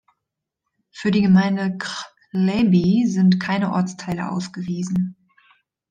Für 0.89 1.11
die 1.11 1.21
Gemeinde 1.21 1.77
Krchleby 1.77 3.05
sind 3.07 3.39
keine 3.39 3.71
Ortsteile 3.71 4.31
ausgewiesen. 4.31 5.15